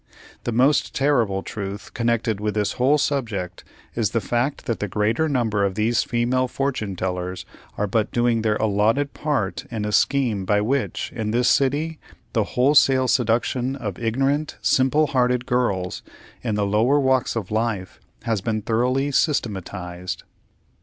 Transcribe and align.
The 0.45 0.51
most 0.51 0.95
terrible 0.95 1.43
truth 1.43 1.93
connected 1.93 2.39
with 2.39 2.55
this 2.55 2.71
whole 2.71 2.97
subject 2.97 3.63
is 3.93 4.09
the 4.09 4.19
fact 4.19 4.65
that 4.65 4.79
the 4.79 4.87
greater 4.87 5.29
number 5.29 5.63
of 5.63 5.75
these 5.75 6.01
female 6.01 6.47
fortune 6.47 6.95
tellers 6.95 7.45
are 7.77 7.85
but 7.85 8.11
doing 8.11 8.41
their 8.41 8.55
allotted 8.55 9.13
part 9.13 9.67
in 9.69 9.85
a 9.85 9.91
scheme 9.91 10.43
by 10.43 10.59
which, 10.59 11.11
in 11.15 11.29
this 11.29 11.49
city, 11.49 11.99
the 12.33 12.43
wholesale 12.57 13.07
seduction 13.07 13.75
of 13.75 13.99
ignorant, 13.99 14.57
simple 14.63 15.05
hearted 15.05 15.45
girls, 15.45 16.01
in 16.43 16.55
the 16.55 16.65
lower 16.65 16.99
walks 16.99 17.35
of 17.35 17.51
life, 17.51 17.99
has 18.23 18.41
been 18.41 18.63
thoroughly 18.63 19.11
systematized. 19.11 20.23